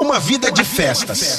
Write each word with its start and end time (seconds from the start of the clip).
Uma 0.00 0.18
vida 0.18 0.50
de 0.50 0.64
festas 0.64 1.38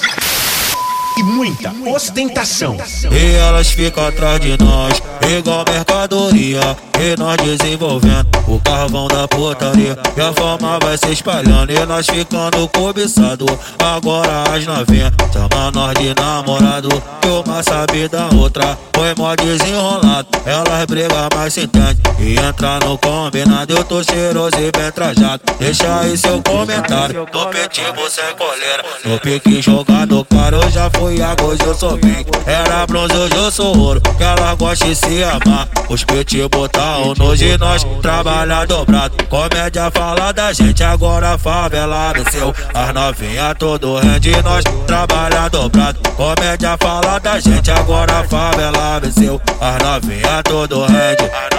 e 1.17 1.23
muita 1.23 1.73
ostentação. 1.87 2.77
E 3.11 3.35
elas 3.35 3.69
ficam 3.69 4.07
atrás 4.07 4.39
de 4.39 4.57
nós, 4.61 5.01
igual 5.37 5.65
mercadoria. 5.67 6.77
E 6.97 7.19
nós 7.19 7.35
desenvolvendo 7.37 8.25
o 8.47 8.59
carvão 8.61 9.07
da 9.07 9.27
putaria. 9.27 9.97
E 10.15 10.21
a 10.21 10.31
fama 10.31 10.79
vai 10.81 10.97
se 10.97 11.11
espalhando 11.11 11.71
e 11.71 11.85
nós 11.85 12.07
ficando 12.07 12.67
cobiçado. 12.69 13.45
Agora 13.79 14.43
as 14.53 14.65
novinhas 14.65 15.11
chama 15.33 15.71
nós 15.71 15.93
de 15.95 16.13
namorado. 16.15 16.89
Que 17.21 17.27
uma 17.27 17.61
sabe 17.63 18.07
da 18.07 18.29
outra, 18.29 18.77
foi 18.93 19.13
mó 19.17 19.35
desenrolado. 19.35 20.27
Elas 20.45 20.85
brigam, 20.85 21.27
mas 21.35 21.53
se 21.53 21.61
entende 21.61 22.01
e 22.19 22.39
entra 22.39 22.79
no 22.79 22.97
combinado. 22.97 23.73
Eu 23.73 23.83
tô 23.83 24.01
cheiroso 24.01 24.55
e 24.57 24.71
bem 24.71 24.91
trajado. 24.91 25.41
Deixa 25.59 25.99
aí 25.99 26.17
seu 26.17 26.41
comentário. 26.41 27.27
Tô 27.29 27.45
petivo 27.47 28.09
sem 28.09 28.35
coleira, 28.37 28.85
no 29.03 29.19
pique 29.19 29.61
jogado. 29.61 30.25
Eu 30.55 30.71
já 30.71 30.89
fui 30.91 31.04
fui 31.05 31.17
hoje 31.45 31.63
eu 31.63 31.75
sou 31.75 31.97
bem. 31.97 32.25
Era 32.45 32.85
bronze, 32.87 33.15
hoje 33.15 33.35
eu 33.35 33.51
sou 33.51 33.77
ouro. 33.77 34.01
Que 34.01 34.23
ela 34.23 34.55
gosta 34.55 34.85
de 34.85 34.95
se 34.95 35.23
amar. 35.23 35.67
Os 35.89 36.03
peitos 36.03 36.47
botar 36.47 36.99
o 36.99 37.13
nojo 37.15 37.43
e 37.43 37.57
nós 37.57 37.85
trabalha 38.01 38.65
dobrado. 38.65 39.15
Comédia 39.25 39.91
fala 39.91 40.31
da 40.31 40.51
gente, 40.51 40.83
agora 40.83 41.37
favela 41.37 42.11
venceu. 42.13 42.53
As 42.73 42.93
novinha 42.93 43.53
todo 43.55 43.99
rende, 43.99 44.31
nós 44.41 44.63
trabalha 44.87 45.47
dobrado. 45.49 45.99
Comédia 46.15 46.75
fala 46.79 47.19
da 47.19 47.39
gente, 47.39 47.69
agora 47.69 48.23
favela 48.27 48.99
venceu. 48.99 49.39
As 49.61 49.83
novinha 49.83 50.41
todo 50.43 50.85
rende. 50.85 51.54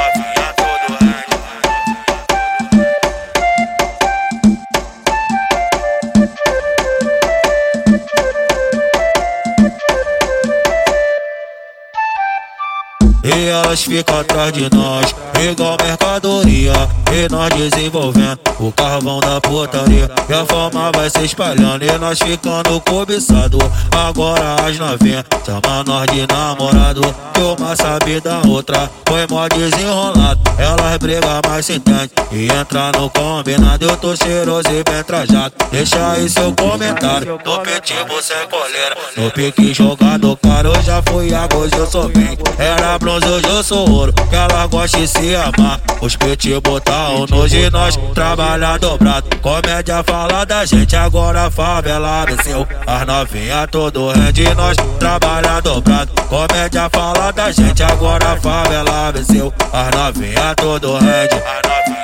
E 13.27 13.48
elas 13.48 13.82
ficam 13.82 14.20
atrás 14.20 14.52
de 14.52 14.69
nós, 14.72 15.12
igual 15.42 15.77
mercadoria. 15.82 16.72
E 17.12 17.28
nós 17.28 17.52
desenvolvendo 17.55 18.38
o 18.58 18.70
carvão 18.72 19.20
da 19.20 19.41
putaria. 19.41 20.08
E 20.28 20.32
a 20.32 20.44
fama 20.44 20.91
vai 20.94 21.10
se 21.10 21.24
espalhando 21.24 21.84
e 21.84 21.98
nós 21.98 22.19
ficando 22.19 22.80
cobiçado. 22.80 23.58
Agora 23.91 24.56
as 24.66 24.78
novinhas 24.78 25.24
chama 25.44 25.84
nós 25.84 26.06
de 26.12 26.27
namorado. 26.27 27.00
Que 27.32 27.41
uma 27.41 27.77
sabe 27.77 28.20
da 28.20 28.42
outra, 28.47 28.91
foi 29.08 29.27
mó 29.28 29.47
desenrolado. 29.48 30.41
Elas 30.58 30.97
brigam, 30.98 31.41
mas 31.48 31.66
se 31.66 31.74
entende 31.74 32.10
e 32.32 32.47
entra 32.47 32.92
no 32.92 33.10
combinado. 33.10 33.86
Eu 33.86 33.97
tô 33.97 34.16
cheiroso 34.16 34.69
e 34.69 34.82
bem 34.91 35.02
trajado. 35.04 35.54
Deixa 35.70 36.12
aí 36.12 36.28
seu 36.28 36.54
comentário. 36.54 37.38
Tô 37.44 37.58
petivo 37.60 38.22
sem 38.22 38.48
coleira, 38.48 38.97
no 39.16 39.30
pique 39.30 39.74
jogado, 39.74 40.36
cara. 40.42 40.69
Eu 40.69 40.82
já 40.82 41.02
fui, 41.02 41.34
agora 41.34 41.70
eu 41.77 41.86
sou 41.86 42.08
bem. 42.08 42.36
Era 42.58 42.98
bronze 43.17 43.28
hoje 43.28 43.47
eu 43.48 43.62
sou 43.62 43.91
ouro, 43.91 44.12
que 44.12 44.34
ela 44.34 44.67
gosta 44.67 44.98
de 44.98 45.09
se 45.09 45.34
amar. 45.34 45.81
Os 46.00 46.17
botar 46.62 47.11
o 47.11 47.27
nojo 47.27 47.56
e 47.56 47.70
nós 47.70 47.98
trabalha 48.14 48.78
dobrado. 48.78 49.28
Comédia 49.41 50.03
fala 50.05 50.45
da 50.45 50.64
gente, 50.64 50.95
agora 50.95 51.47
a 51.47 51.50
favela 51.50 52.25
venceu. 52.27 52.67
As 52.87 53.06
novinha 53.06 53.67
todo 53.69 54.12
rende, 54.12 54.55
nós 54.55 54.77
trabalha 54.98 55.61
dobrado. 55.61 56.12
Comédia 56.28 56.89
fala 56.91 57.33
da 57.33 57.50
gente, 57.50 57.83
agora 57.83 58.33
a 58.33 58.37
favela 58.37 59.12
venceu. 59.12 59.53
As 59.72 59.94
novinha 59.94 60.55
todo 60.55 60.98
rende. 60.98 61.95